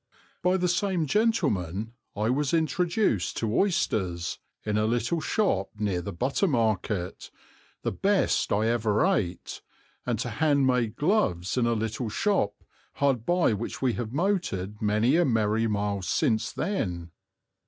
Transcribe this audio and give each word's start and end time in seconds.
By 0.41 0.57
the 0.57 0.67
same 0.67 1.05
gentleman 1.05 1.93
I 2.15 2.31
was 2.31 2.55
introduced 2.55 3.37
to 3.37 3.53
oysters, 3.55 4.39
in 4.63 4.75
a 4.75 4.87
little 4.87 5.21
shop 5.21 5.69
near 5.77 6.01
the 6.01 6.11
Butter 6.11 6.47
Market, 6.47 7.29
the 7.83 7.91
best 7.91 8.51
I 8.51 8.65
ever 8.65 9.05
ate, 9.05 9.61
and 10.03 10.17
to 10.17 10.29
hand 10.31 10.65
made 10.65 10.95
gloves 10.95 11.55
in 11.55 11.67
a 11.67 11.73
little 11.73 12.09
shop 12.09 12.63
hard 12.93 13.27
by 13.27 13.53
which 13.53 13.77
have 13.77 14.11
motored 14.11 14.81
many 14.81 15.17
a 15.17 15.23
merry 15.23 15.67
mile 15.67 16.01
since 16.01 16.51
then. 16.51 17.11